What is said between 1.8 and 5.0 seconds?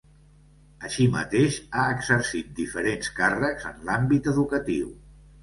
exercit diferents càrrecs en l’àmbit educatiu.